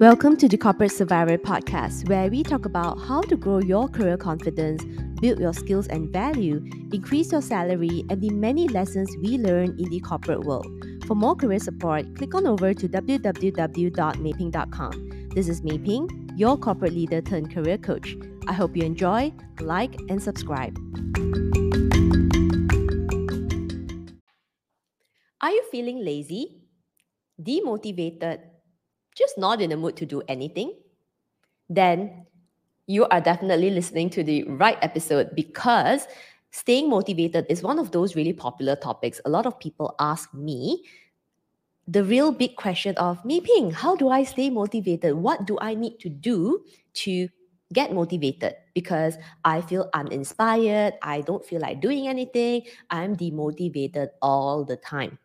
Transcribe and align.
Welcome 0.00 0.36
to 0.38 0.48
the 0.48 0.56
Corporate 0.56 0.92
Survivor 0.92 1.36
podcast, 1.36 2.08
where 2.08 2.30
we 2.30 2.42
talk 2.42 2.64
about 2.64 2.98
how 3.02 3.20
to 3.20 3.36
grow 3.36 3.58
your 3.58 3.86
career 3.86 4.16
confidence, 4.16 4.82
build 5.20 5.38
your 5.38 5.52
skills 5.52 5.88
and 5.88 6.10
value, 6.10 6.64
increase 6.90 7.32
your 7.32 7.42
salary, 7.42 8.06
and 8.08 8.18
the 8.18 8.30
many 8.30 8.66
lessons 8.66 9.14
we 9.22 9.36
learn 9.36 9.78
in 9.78 9.90
the 9.90 10.00
corporate 10.00 10.40
world. 10.44 10.66
For 11.06 11.14
more 11.14 11.36
career 11.36 11.58
support, 11.58 12.16
click 12.16 12.34
on 12.34 12.46
over 12.46 12.72
to 12.72 12.88
www.maping.com. 12.88 13.28
This 15.34 15.48
is 15.50 15.62
Maping, 15.62 16.32
your 16.34 16.56
corporate 16.56 16.94
leader 16.94 17.20
turned 17.20 17.52
career 17.52 17.76
coach. 17.76 18.16
I 18.48 18.54
hope 18.54 18.74
you 18.74 18.84
enjoy, 18.84 19.34
like, 19.60 20.00
and 20.08 20.22
subscribe. 20.22 20.78
Are 25.42 25.50
you 25.50 25.62
feeling 25.70 26.02
lazy, 26.02 26.62
demotivated, 27.38 28.49
just 29.20 29.38
not 29.38 29.60
in 29.60 29.70
the 29.70 29.76
mood 29.76 29.96
to 29.96 30.06
do 30.06 30.22
anything? 30.26 30.74
Then 31.68 32.26
you 32.86 33.06
are 33.06 33.20
definitely 33.20 33.70
listening 33.70 34.10
to 34.10 34.24
the 34.24 34.42
right 34.44 34.78
episode 34.82 35.36
because 35.36 36.08
staying 36.50 36.90
motivated 36.90 37.46
is 37.48 37.62
one 37.62 37.78
of 37.78 37.92
those 37.92 38.16
really 38.16 38.32
popular 38.32 38.74
topics. 38.74 39.20
A 39.24 39.30
lot 39.30 39.46
of 39.46 39.60
people 39.60 39.94
ask 40.00 40.34
me 40.34 40.82
the 41.90 42.04
real 42.04 42.30
big 42.30 42.54
question 42.54 42.94
of 42.98 43.24
Maping 43.24 43.72
how 43.72 43.96
do 43.96 44.08
i 44.10 44.22
stay 44.22 44.48
motivated 44.48 45.14
what 45.14 45.44
do 45.44 45.58
i 45.60 45.74
need 45.74 45.98
to 45.98 46.08
do 46.08 46.62
to 46.94 47.28
get 47.72 47.92
motivated 47.92 48.54
because 48.74 49.16
i 49.44 49.60
feel 49.60 49.90
uninspired 49.92 50.94
i 51.02 51.20
don't 51.22 51.44
feel 51.44 51.60
like 51.60 51.80
doing 51.80 52.06
anything 52.06 52.62
i'm 52.90 53.16
demotivated 53.16 54.08
all 54.22 54.64
the 54.64 54.76
time 54.76 55.18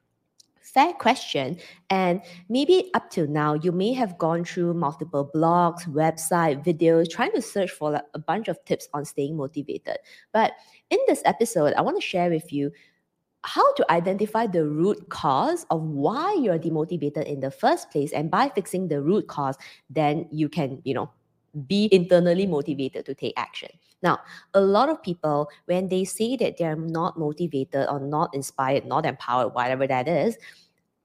fair 0.66 0.94
question. 0.94 1.58
And 1.90 2.22
maybe 2.50 2.90
up 2.94 3.10
till 3.12 3.28
now 3.28 3.54
you 3.54 3.72
may 3.72 3.94
have 3.94 4.18
gone 4.18 4.44
through 4.44 4.74
multiple 4.74 5.30
blogs 5.34 5.88
website 5.88 6.66
videos 6.66 7.10
trying 7.10 7.32
to 7.34 7.42
search 7.42 7.72
for 7.72 7.92
like 7.92 8.04
a 8.14 8.20
bunch 8.20 8.48
of 8.48 8.64
tips 8.66 8.90
on 8.94 9.06
staying 9.06 9.38
motivated. 9.38 9.98
But 10.34 10.54
in 10.90 11.00
this 11.08 11.22
episode 11.26 11.74
i 11.74 11.82
want 11.82 11.98
to 12.00 12.06
share 12.06 12.30
with 12.30 12.54
you 12.54 12.72
how 13.44 13.74
to 13.74 13.92
identify 13.92 14.48
the 14.48 14.66
root 14.66 15.10
cause 15.10 15.66
of 15.70 15.82
why 15.82 16.34
you're 16.34 16.58
demotivated 16.58 17.26
in 17.26 17.40
the 17.40 17.52
first 17.52 17.92
place. 17.92 18.12
And 18.12 18.32
by 18.32 18.50
fixing 18.50 18.88
the 18.88 19.02
root 19.02 19.28
cause 19.28 19.56
then 19.90 20.28
you 20.32 20.50
can 20.50 20.82
you 20.84 20.94
know 20.94 21.12
be 21.68 21.90
internally 21.92 22.46
motivated 22.46 23.06
to 23.06 23.14
take 23.14 23.34
action 23.38 23.70
now 24.04 24.20
a 24.54 24.62
lot 24.62 24.90
of 24.90 25.02
people 25.02 25.50
when 25.66 25.88
they 25.88 26.04
say 26.04 26.36
that 26.36 26.58
they're 26.58 26.76
not 26.76 27.18
motivated 27.18 27.88
or 27.90 28.00
not 28.00 28.34
inspired 28.34 28.86
not 28.86 29.06
empowered 29.06 29.54
whatever 29.54 29.88
that 29.88 30.08
is 30.08 30.38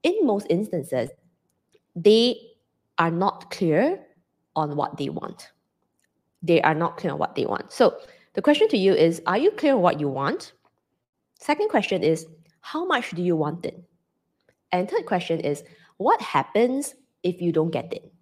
in 0.03 0.15
most 0.23 0.47
instances 0.49 1.09
they 1.95 2.35
are 2.97 3.11
not 3.11 3.49
clear 3.51 3.99
on 4.55 4.75
what 4.75 4.97
they 4.97 5.09
want 5.09 5.51
they 6.43 6.61
are 6.61 6.75
not 6.75 6.97
clear 6.97 7.13
on 7.13 7.19
what 7.19 7.35
they 7.35 7.45
want 7.45 7.71
so 7.71 7.97
the 8.33 8.41
question 8.41 8.67
to 8.67 8.77
you 8.77 8.93
is 8.93 9.21
are 9.25 9.37
you 9.37 9.51
clear 9.51 9.73
on 9.75 9.81
what 9.81 9.99
you 9.99 10.09
want 10.09 10.53
Second 11.41 11.69
question 11.69 12.03
is, 12.03 12.27
how 12.59 12.85
much 12.85 13.09
do 13.11 13.23
you 13.23 13.35
want 13.35 13.65
it? 13.65 13.83
And 14.71 14.87
third 14.87 15.07
question 15.07 15.39
is, 15.39 15.63
what 15.97 16.21
happens 16.21 16.93
if 17.23 17.41
you 17.41 17.51
don't 17.51 17.71
get 17.71 17.91
it? 17.91 18.13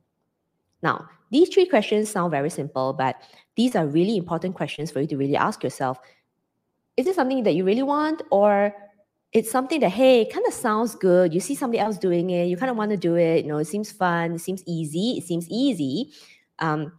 Now, 0.81 1.09
these 1.31 1.49
three 1.49 1.65
questions 1.65 2.09
sound 2.09 2.31
very 2.31 2.49
simple, 2.49 2.93
but 2.93 3.15
these 3.55 3.75
are 3.75 3.87
really 3.87 4.17
important 4.17 4.55
questions 4.55 4.91
for 4.91 5.01
you 5.01 5.07
to 5.07 5.17
really 5.17 5.35
ask 5.35 5.63
yourself. 5.63 5.99
Is 6.97 7.07
it 7.07 7.15
something 7.15 7.43
that 7.43 7.55
you 7.55 7.63
really 7.63 7.83
want? 7.83 8.21
Or 8.31 8.73
it's 9.31 9.51
something 9.51 9.79
that, 9.81 9.89
hey, 9.89 10.25
kind 10.25 10.45
of 10.47 10.53
sounds 10.53 10.95
good. 10.95 11.33
You 11.33 11.39
see 11.39 11.55
somebody 11.55 11.79
else 11.79 11.97
doing 11.97 12.29
it, 12.31 12.45
you 12.45 12.57
kind 12.57 12.71
of 12.71 12.77
want 12.77 12.91
to 12.91 12.97
do 12.97 13.15
it. 13.15 13.45
You 13.45 13.51
know, 13.51 13.57
it 13.57 13.65
seems 13.65 13.91
fun, 13.91 14.33
it 14.33 14.39
seems 14.39 14.63
easy, 14.65 15.17
it 15.17 15.23
seems 15.23 15.47
easy. 15.49 16.11
Um, 16.59 16.93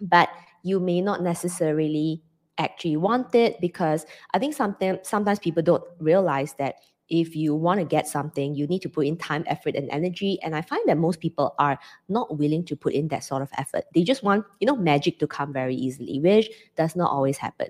but 0.00 0.28
you 0.62 0.78
may 0.78 1.00
not 1.00 1.22
necessarily 1.22 2.22
actually 2.58 2.96
want 2.96 3.34
it 3.34 3.60
because 3.60 4.06
I 4.32 4.38
think 4.38 4.54
sometimes 4.54 5.00
sometimes 5.02 5.38
people 5.38 5.62
don't 5.62 5.82
realize 5.98 6.54
that 6.58 6.76
if 7.12 7.36
you 7.36 7.54
want 7.54 7.78
to 7.78 7.84
get 7.84 8.08
something, 8.08 8.54
you 8.54 8.66
need 8.66 8.80
to 8.80 8.88
put 8.88 9.06
in 9.06 9.18
time, 9.18 9.44
effort, 9.46 9.76
and 9.76 9.88
energy. 9.90 10.38
And 10.42 10.56
I 10.56 10.62
find 10.62 10.80
that 10.88 10.96
most 10.96 11.20
people 11.20 11.54
are 11.58 11.78
not 12.08 12.38
willing 12.38 12.64
to 12.64 12.74
put 12.74 12.94
in 12.94 13.08
that 13.08 13.22
sort 13.22 13.42
of 13.42 13.50
effort. 13.58 13.84
They 13.94 14.02
just 14.02 14.22
want, 14.22 14.46
you 14.60 14.66
know, 14.66 14.76
magic 14.76 15.18
to 15.18 15.26
come 15.26 15.52
very 15.52 15.74
easily, 15.74 16.20
which 16.20 16.48
does 16.74 16.96
not 16.96 17.10
always 17.10 17.36
happen. 17.36 17.68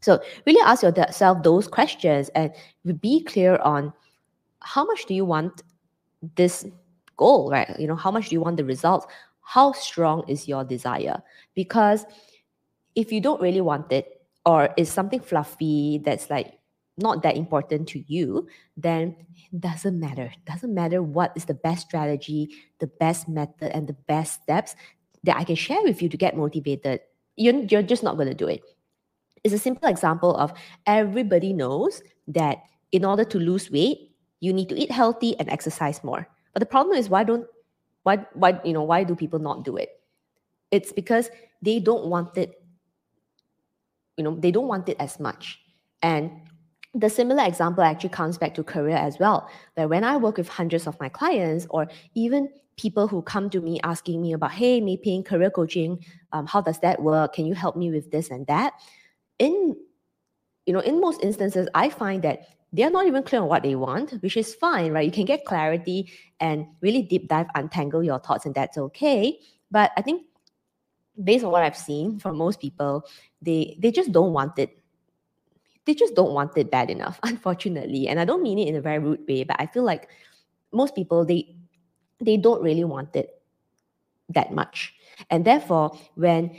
So 0.00 0.20
really 0.46 0.62
ask 0.64 0.82
yourself 0.82 1.42
those 1.42 1.68
questions 1.68 2.30
and 2.30 2.50
be 2.98 3.22
clear 3.24 3.58
on 3.58 3.92
how 4.60 4.86
much 4.86 5.04
do 5.04 5.12
you 5.12 5.26
want 5.26 5.62
this 6.34 6.64
goal, 7.18 7.50
right? 7.50 7.78
You 7.78 7.88
know, 7.88 7.96
how 7.96 8.10
much 8.10 8.30
do 8.30 8.34
you 8.34 8.40
want 8.40 8.56
the 8.56 8.64
results? 8.64 9.06
How 9.42 9.72
strong 9.72 10.24
is 10.28 10.48
your 10.48 10.64
desire? 10.64 11.22
Because 11.54 12.06
if 12.94 13.12
you 13.12 13.20
don't 13.20 13.40
really 13.42 13.60
want 13.60 13.92
it 13.92 14.22
or 14.46 14.70
it's 14.78 14.90
something 14.90 15.20
fluffy 15.20 16.00
that's 16.02 16.30
like 16.30 16.54
not 17.02 17.22
that 17.22 17.36
important 17.36 17.88
to 17.88 18.04
you, 18.06 18.46
then 18.76 19.16
it 19.52 19.60
doesn't 19.60 19.98
matter. 19.98 20.32
It 20.32 20.44
doesn't 20.46 20.72
matter 20.72 21.02
what 21.02 21.32
is 21.36 21.44
the 21.44 21.54
best 21.54 21.86
strategy, 21.86 22.50
the 22.78 22.86
best 22.86 23.28
method, 23.28 23.72
and 23.74 23.86
the 23.86 23.96
best 24.06 24.42
steps 24.42 24.74
that 25.24 25.36
I 25.36 25.44
can 25.44 25.56
share 25.56 25.82
with 25.82 26.00
you 26.00 26.08
to 26.08 26.16
get 26.16 26.36
motivated. 26.36 27.00
You're, 27.36 27.60
you're 27.64 27.82
just 27.82 28.02
not 28.02 28.16
going 28.16 28.28
to 28.28 28.34
do 28.34 28.48
it. 28.48 28.62
It's 29.44 29.54
a 29.54 29.58
simple 29.58 29.88
example 29.88 30.36
of 30.36 30.52
everybody 30.86 31.52
knows 31.52 32.02
that 32.28 32.62
in 32.92 33.04
order 33.04 33.24
to 33.24 33.38
lose 33.38 33.70
weight, 33.70 34.12
you 34.40 34.52
need 34.52 34.68
to 34.68 34.78
eat 34.78 34.90
healthy 34.90 35.38
and 35.38 35.48
exercise 35.50 36.02
more. 36.04 36.28
But 36.52 36.60
the 36.60 36.66
problem 36.66 36.96
is 36.96 37.08
why 37.08 37.24
don't 37.24 37.46
why 38.02 38.26
why 38.34 38.60
you 38.64 38.72
know 38.72 38.82
why 38.82 39.04
do 39.04 39.14
people 39.14 39.38
not 39.38 39.64
do 39.64 39.76
it? 39.76 39.88
It's 40.70 40.92
because 40.92 41.30
they 41.62 41.80
don't 41.80 42.06
want 42.06 42.36
it 42.36 42.62
you 44.16 44.24
know 44.24 44.36
they 44.38 44.50
don't 44.50 44.68
want 44.68 44.88
it 44.88 44.96
as 45.00 45.18
much 45.18 45.60
and 46.02 46.30
the 46.94 47.08
similar 47.08 47.44
example 47.44 47.82
actually 47.82 48.10
comes 48.10 48.36
back 48.36 48.54
to 48.54 48.62
career 48.62 48.96
as 48.96 49.18
well 49.18 49.48
that 49.76 49.88
when 49.88 50.04
i 50.04 50.16
work 50.16 50.36
with 50.36 50.48
hundreds 50.48 50.86
of 50.86 50.98
my 51.00 51.08
clients 51.08 51.66
or 51.70 51.88
even 52.14 52.48
people 52.76 53.08
who 53.08 53.22
come 53.22 53.48
to 53.50 53.60
me 53.60 53.80
asking 53.82 54.20
me 54.20 54.32
about 54.32 54.50
hey 54.50 54.80
Maping 54.80 55.24
career 55.24 55.50
coaching 55.50 56.04
um, 56.32 56.46
how 56.46 56.62
does 56.62 56.80
that 56.80 57.02
work? 57.02 57.34
Can 57.34 57.44
you 57.44 57.54
help 57.54 57.76
me 57.76 57.90
with 57.90 58.10
this 58.10 58.30
and 58.30 58.46
that? 58.46 58.72
In 59.38 59.76
you 60.66 60.72
know 60.72 60.80
in 60.80 61.00
most 61.00 61.22
instances 61.22 61.68
i 61.74 61.88
find 61.88 62.22
that 62.22 62.46
they're 62.72 62.90
not 62.90 63.06
even 63.06 63.22
clear 63.22 63.42
on 63.42 63.48
what 63.48 63.62
they 63.62 63.74
want 63.74 64.12
which 64.22 64.36
is 64.36 64.54
fine 64.54 64.92
right? 64.92 65.04
You 65.04 65.12
can 65.12 65.24
get 65.24 65.44
clarity 65.44 66.10
and 66.40 66.66
really 66.80 67.02
deep 67.02 67.28
dive 67.28 67.46
untangle 67.54 68.02
your 68.02 68.18
thoughts 68.18 68.46
and 68.46 68.54
that's 68.54 68.78
okay. 68.78 69.38
But 69.70 69.92
i 69.96 70.02
think 70.02 70.22
based 71.22 71.44
on 71.44 71.50
what 71.50 71.62
I've 71.62 71.76
seen 71.76 72.18
from 72.18 72.36
most 72.36 72.60
people, 72.60 73.04
they 73.40 73.76
they 73.80 73.90
just 73.90 74.12
don't 74.12 74.32
want 74.32 74.58
it. 74.58 74.81
They 75.84 75.94
just 75.94 76.14
don't 76.14 76.32
want 76.32 76.56
it 76.56 76.70
bad 76.70 76.90
enough, 76.90 77.18
unfortunately. 77.22 78.08
And 78.08 78.20
I 78.20 78.24
don't 78.24 78.42
mean 78.42 78.58
it 78.58 78.68
in 78.68 78.76
a 78.76 78.80
very 78.80 78.98
rude 78.98 79.26
way, 79.28 79.44
but 79.44 79.56
I 79.58 79.66
feel 79.66 79.82
like 79.82 80.08
most 80.72 80.94
people 80.94 81.24
they 81.24 81.54
they 82.20 82.36
don't 82.36 82.62
really 82.62 82.84
want 82.84 83.16
it 83.16 83.42
that 84.28 84.52
much. 84.52 84.94
And 85.30 85.44
therefore, 85.44 85.98
when 86.14 86.56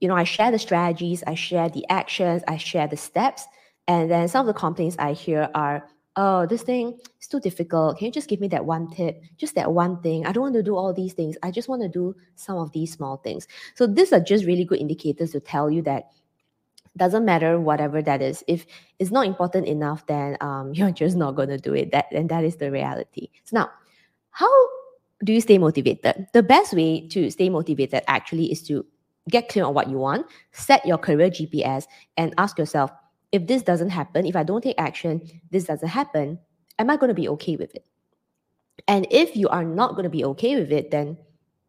you 0.00 0.08
know 0.08 0.16
I 0.16 0.24
share 0.24 0.50
the 0.50 0.58
strategies, 0.58 1.22
I 1.26 1.34
share 1.34 1.68
the 1.68 1.84
actions, 1.88 2.42
I 2.48 2.56
share 2.56 2.86
the 2.86 2.96
steps, 2.96 3.44
and 3.86 4.10
then 4.10 4.28
some 4.28 4.46
of 4.48 4.54
the 4.54 4.58
complaints 4.58 4.96
I 4.98 5.12
hear 5.12 5.48
are 5.54 5.88
oh, 6.16 6.46
this 6.46 6.62
thing 6.62 6.98
is 7.20 7.28
too 7.28 7.40
difficult. 7.40 7.98
Can 7.98 8.06
you 8.06 8.12
just 8.12 8.28
give 8.28 8.40
me 8.40 8.48
that 8.48 8.64
one 8.64 8.90
tip? 8.90 9.22
Just 9.36 9.54
that 9.54 9.72
one 9.72 10.02
thing. 10.02 10.26
I 10.26 10.32
don't 10.32 10.42
want 10.42 10.54
to 10.54 10.62
do 10.62 10.76
all 10.76 10.92
these 10.92 11.12
things. 11.12 11.36
I 11.42 11.50
just 11.50 11.68
want 11.68 11.82
to 11.82 11.88
do 11.88 12.14
some 12.34 12.58
of 12.58 12.72
these 12.72 12.92
small 12.92 13.18
things. 13.18 13.46
So 13.74 13.86
these 13.86 14.12
are 14.12 14.20
just 14.20 14.44
really 14.44 14.64
good 14.64 14.80
indicators 14.80 15.30
to 15.32 15.40
tell 15.40 15.70
you 15.70 15.82
that 15.82 16.10
doesn't 16.96 17.24
matter 17.24 17.58
whatever 17.60 18.02
that 18.02 18.20
is. 18.22 18.44
If 18.46 18.66
it's 18.98 19.10
not 19.10 19.26
important 19.26 19.66
enough, 19.66 20.06
then 20.06 20.36
um, 20.40 20.72
you're 20.74 20.90
just 20.90 21.16
not 21.16 21.36
going 21.36 21.48
to 21.48 21.58
do 21.58 21.74
it. 21.74 21.92
That 21.92 22.06
and 22.12 22.28
that 22.28 22.44
is 22.44 22.56
the 22.56 22.70
reality. 22.70 23.28
So 23.44 23.58
now, 23.58 23.70
how 24.30 24.50
do 25.24 25.32
you 25.32 25.40
stay 25.40 25.58
motivated? 25.58 26.28
The 26.32 26.42
best 26.42 26.72
way 26.72 27.06
to 27.08 27.30
stay 27.30 27.48
motivated 27.48 28.02
actually 28.06 28.50
is 28.50 28.62
to 28.64 28.84
get 29.28 29.48
clear 29.48 29.64
on 29.64 29.74
what 29.74 29.88
you 29.88 29.98
want, 29.98 30.26
set 30.52 30.84
your 30.86 30.98
career 30.98 31.30
GPS, 31.30 31.86
and 32.16 32.34
ask 32.38 32.58
yourself, 32.58 32.90
if 33.32 33.46
this 33.46 33.62
doesn't 33.62 33.90
happen, 33.90 34.26
if 34.26 34.34
I 34.34 34.42
don't 34.42 34.62
take 34.62 34.80
action, 34.80 35.22
this 35.50 35.64
doesn't 35.64 35.88
happen, 35.88 36.38
am 36.78 36.90
I 36.90 36.96
going 36.96 37.08
to 37.08 37.14
be 37.14 37.28
okay 37.28 37.56
with 37.56 37.74
it? 37.74 37.84
And 38.88 39.06
if 39.10 39.36
you 39.36 39.48
are 39.48 39.64
not 39.64 39.92
going 39.92 40.04
to 40.04 40.10
be 40.10 40.24
okay 40.24 40.58
with 40.58 40.72
it, 40.72 40.90
then 40.90 41.18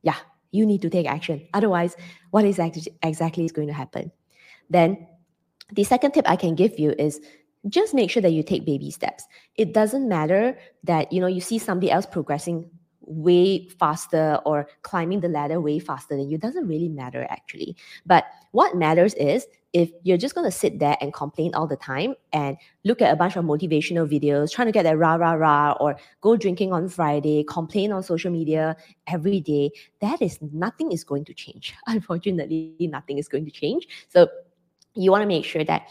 yeah, 0.02 0.16
you 0.52 0.66
need 0.66 0.82
to 0.82 0.90
take 0.90 1.06
action. 1.06 1.48
Otherwise, 1.54 1.96
what 2.32 2.46
is 2.46 2.60
exactly 3.04 3.46
is 3.46 3.52
going 3.52 3.68
to 3.68 3.74
happen? 3.74 4.12
Then 4.70 5.08
the 5.72 5.84
second 5.84 6.12
tip 6.12 6.30
I 6.30 6.36
can 6.36 6.56
give 6.56 6.78
you 6.80 6.94
is 6.98 7.20
just 7.70 7.94
make 7.94 8.10
sure 8.10 8.22
that 8.22 8.32
you 8.32 8.44
take 8.44 8.66
baby 8.66 8.92
steps. 8.92 9.24
It 9.56 9.74
doesn't 9.74 10.08
matter 10.08 10.58
that 10.84 11.12
you 11.12 11.22
know 11.22 11.28
you 11.28 11.42
see 11.42 11.60
somebody 11.60 11.92
else 11.92 12.06
progressing 12.06 12.70
way 13.02 13.68
faster 13.80 14.40
or 14.46 14.68
climbing 14.84 15.20
the 15.20 15.28
ladder 15.28 15.60
way 15.60 15.80
faster 15.80 16.16
than 16.16 16.30
you 16.30 16.38
doesn't 16.38 16.68
really 16.68 16.90
matter 16.90 17.28
actually. 17.30 17.76
But 18.06 18.26
what 18.52 18.76
matters 18.76 19.14
is 19.16 19.46
if 19.74 19.90
you're 20.04 20.18
just 20.18 20.36
going 20.36 20.46
to 20.46 20.52
sit 20.52 20.80
there 20.80 20.98
and 21.00 21.14
complain 21.14 21.54
all 21.54 21.68
the 21.68 21.78
time 21.78 22.16
and 22.34 22.58
look 22.84 23.02
at 23.02 23.14
a 23.14 23.16
bunch 23.16 23.38
of 23.38 23.46
motivational 23.46 24.08
videos, 24.08 24.52
trying 24.52 24.68
to 24.68 24.72
get 24.72 24.84
that 24.84 24.98
rah, 24.98 25.16
rah, 25.16 25.34
rah, 25.34 25.72
or 25.80 25.96
go 26.20 26.36
drinking 26.36 26.74
on 26.74 26.90
Friday, 26.90 27.44
complain 27.46 27.92
on 27.92 28.04
social 28.04 28.32
media 28.32 28.76
every 29.08 29.40
day, 29.40 29.72
that 30.02 30.22
is 30.22 30.38
nothing 30.52 30.92
is 30.92 31.04
going 31.04 31.24
to 31.26 31.34
change. 31.34 31.74
Unfortunately, 31.88 32.76
nothing 32.80 33.18
is 33.18 33.28
going 33.28 33.46
to 33.46 33.52
change. 33.52 33.88
So 34.10 34.28
you 34.96 35.12
want 35.12 35.22
to 35.22 35.28
make 35.28 35.46
sure 35.46 35.64
that 35.64 35.88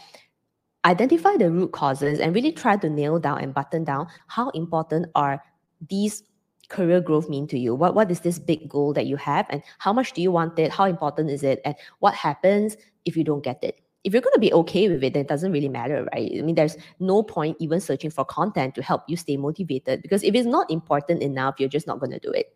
identify 0.85 1.37
the 1.37 1.51
root 1.51 1.71
causes 1.71 2.19
and 2.19 2.33
really 2.33 2.51
try 2.51 2.75
to 2.75 2.89
nail 2.89 3.19
down 3.19 3.39
and 3.39 3.53
button 3.53 3.83
down 3.83 4.07
how 4.27 4.49
important 4.49 5.07
are 5.15 5.43
these 5.89 6.23
career 6.69 7.01
growth 7.01 7.29
mean 7.29 7.45
to 7.47 7.59
you? 7.59 7.75
What 7.75 7.93
what 7.93 8.09
is 8.09 8.21
this 8.21 8.39
big 8.39 8.67
goal 8.67 8.93
that 8.93 9.05
you 9.05 9.17
have 9.17 9.45
and 9.49 9.61
how 9.77 9.93
much 9.93 10.13
do 10.13 10.21
you 10.21 10.31
want 10.31 10.57
it? 10.57 10.71
How 10.71 10.85
important 10.85 11.29
is 11.29 11.43
it? 11.43 11.61
And 11.65 11.75
what 11.99 12.15
happens 12.15 12.77
if 13.05 13.15
you 13.15 13.23
don't 13.23 13.43
get 13.43 13.63
it? 13.63 13.79
If 14.03 14.13
you're 14.13 14.21
going 14.21 14.33
to 14.33 14.39
be 14.39 14.53
okay 14.53 14.89
with 14.89 15.03
it, 15.03 15.13
then 15.13 15.21
it 15.21 15.27
doesn't 15.27 15.51
really 15.51 15.69
matter, 15.69 16.07
right? 16.11 16.31
I 16.35 16.41
mean, 16.41 16.55
there's 16.55 16.75
no 16.99 17.21
point 17.21 17.57
even 17.59 17.79
searching 17.79 18.09
for 18.09 18.25
content 18.25 18.73
to 18.75 18.81
help 18.81 19.03
you 19.07 19.15
stay 19.15 19.37
motivated 19.37 20.01
because 20.01 20.23
if 20.23 20.33
it's 20.33 20.47
not 20.47 20.71
important 20.71 21.21
enough, 21.21 21.59
you're 21.59 21.69
just 21.69 21.85
not 21.85 21.99
going 21.99 22.11
to 22.11 22.19
do 22.19 22.31
it. 22.31 22.55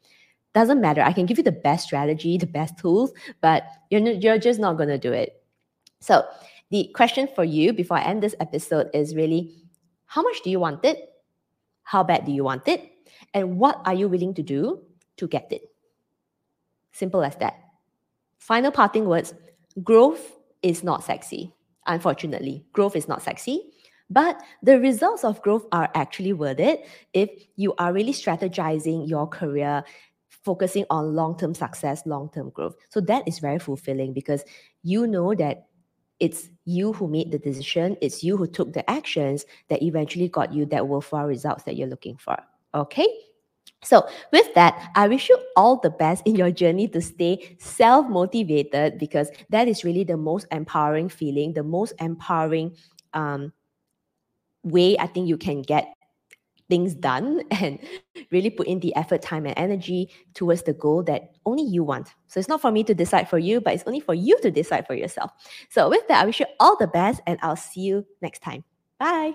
Doesn't 0.56 0.81
matter. 0.81 1.01
I 1.01 1.13
can 1.13 1.27
give 1.27 1.38
you 1.38 1.44
the 1.44 1.51
best 1.51 1.86
strategy, 1.86 2.38
the 2.38 2.47
best 2.47 2.80
tools, 2.80 3.12
but 3.42 3.68
you're, 3.92 4.01
you're 4.01 4.39
just 4.39 4.59
not 4.59 4.77
going 4.77 4.89
to 4.89 4.97
do 4.97 5.12
it. 5.12 5.44
So, 6.06 6.24
the 6.69 6.92
question 6.94 7.28
for 7.34 7.44
you 7.44 7.74
before 7.74 7.98
I 7.98 8.04
end 8.04 8.22
this 8.22 8.36
episode 8.40 8.92
is 8.94 9.16
really 9.16 9.57
how 10.06 10.22
much 10.22 10.44
do 10.44 10.52
you 10.52 10.60
want 10.60 10.86
it? 10.86 11.00
How 11.81 12.04
bad 12.04 12.25
do 12.25 12.31
you 12.31 12.44
want 12.44 12.68
it? 12.68 12.92
And 13.34 13.57
what 13.57 13.81
are 13.86 13.94
you 13.96 14.07
willing 14.07 14.36
to 14.36 14.44
do 14.44 14.84
to 15.18 15.28
get 15.28 15.52
it? 15.52 15.63
Simple 16.92 17.24
as 17.24 17.36
that. 17.38 17.56
Final 18.38 18.72
parting 18.72 19.06
words 19.06 19.34
growth 19.84 20.38
is 20.62 20.84
not 20.84 21.04
sexy. 21.04 21.56
Unfortunately, 21.88 22.63
growth 22.72 22.96
is 22.96 23.07
not 23.07 23.24
sexy. 23.24 23.72
But 24.07 24.40
the 24.62 24.80
results 24.80 25.24
of 25.24 25.42
growth 25.42 25.66
are 25.72 25.90
actually 25.96 26.34
worth 26.34 26.60
it 26.60 26.86
if 27.13 27.31
you 27.56 27.74
are 27.80 27.92
really 27.92 28.13
strategizing 28.13 29.10
your 29.10 29.28
career, 29.28 29.84
focusing 30.30 30.86
on 30.92 31.16
long 31.16 31.36
term 31.36 31.56
success, 31.56 32.04
long 32.06 32.30
term 32.30 32.52
growth. 32.52 32.75
So 32.90 33.02
that 33.02 33.28
is 33.28 33.40
very 33.40 33.57
fulfilling 33.57 34.13
because 34.13 34.44
you 34.84 35.07
know 35.07 35.34
that 35.34 35.66
it's 36.20 36.50
you 36.66 36.94
who 36.94 37.08
made 37.08 37.32
the 37.32 37.40
decision, 37.40 37.98
it's 38.02 38.24
you 38.24 38.38
who 38.38 38.48
took 38.48 38.74
the 38.74 38.90
actions 38.90 39.46
that 39.70 39.84
eventually 39.84 40.30
got 40.30 40.54
you 40.54 40.66
that 40.68 40.88
worthwhile 40.88 41.26
results 41.26 41.64
that 41.64 41.76
you're 41.76 41.88
looking 41.88 42.18
for. 42.18 42.38
Okay? 42.74 43.08
So, 43.84 44.08
with 44.32 44.52
that, 44.56 44.92
I 44.96 45.08
wish 45.08 45.30
you 45.30 45.38
all 45.56 45.78
the 45.78 45.92
best 45.92 46.26
in 46.26 46.36
your 46.36 46.50
journey 46.50 46.88
to 46.90 47.02
stay 47.02 47.56
self 47.60 48.08
motivated 48.10 48.98
because 48.98 49.30
that 49.50 49.68
is 49.68 49.84
really 49.84 50.04
the 50.04 50.18
most 50.18 50.48
empowering 50.52 51.10
feeling, 51.10 51.54
the 51.54 51.64
most 51.64 51.94
empowering 52.00 52.76
um, 53.14 53.54
way 54.64 54.98
I 54.98 55.08
think 55.08 55.28
you 55.28 55.38
can 55.38 55.62
get 55.62 55.94
things 56.70 56.96
done 56.96 57.42
and 57.52 57.80
really 58.32 58.50
put 58.50 58.68
in 58.68 58.80
the 58.80 58.96
effort, 58.96 59.22
time, 59.22 59.46
and 59.46 59.58
energy 59.58 60.10
towards 60.34 60.64
the 60.64 60.74
goal 60.74 61.04
that 61.04 61.36
only 61.46 61.64
you 61.64 61.84
want. 61.84 62.14
So, 62.28 62.40
it's 62.40 62.50
not 62.50 62.62
for 62.62 62.72
me 62.72 62.84
to 62.86 62.94
decide 62.94 63.30
for 63.30 63.40
you, 63.40 63.62
but 63.62 63.74
it's 63.74 63.84
only 63.86 64.00
for 64.00 64.14
you 64.14 64.40
to 64.42 64.52
decide 64.52 64.88
for 64.88 64.96
yourself. 64.96 65.32
So, 65.70 65.90
with 65.90 66.08
that, 66.08 66.24
I 66.24 66.26
wish 66.26 66.40
you 66.40 66.48
all 66.60 66.78
the 66.78 66.88
best 66.88 67.22
and 67.28 67.40
I'll 67.42 67.56
see 67.56 67.82
you 67.82 68.06
next 68.22 68.42
time. 68.42 68.64
Bye. 69.00 69.34